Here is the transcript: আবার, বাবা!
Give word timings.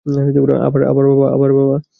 আবার, 0.65 1.51
বাবা! 1.51 1.81